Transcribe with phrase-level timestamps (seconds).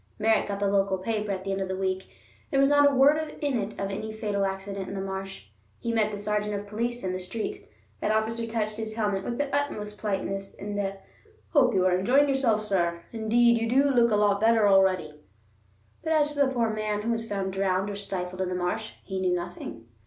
[0.17, 2.09] Merritt got the local paper at the end of the week;
[2.49, 5.49] there was not a word in it of any fatal accident in the marsh.
[5.79, 7.69] He met the sergeant of police in the street.
[7.99, 10.97] That officer touched his helmet with the utmost politeness and a
[11.49, 15.21] "hope you are enjoying yourself, sir; indeed you do look a lot better already";
[16.03, 18.93] but as to the poor man who was found drowned or stifled in the marsh,
[19.03, 19.85] he knew nothing.